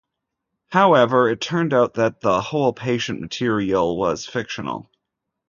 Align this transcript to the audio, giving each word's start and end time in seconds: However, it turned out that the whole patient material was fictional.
However, 0.71 1.29
it 1.29 1.41
turned 1.41 1.75
out 1.75 1.93
that 1.93 2.21
the 2.21 2.41
whole 2.41 2.73
patient 2.73 3.21
material 3.21 3.95
was 3.99 4.25
fictional. 4.25 4.89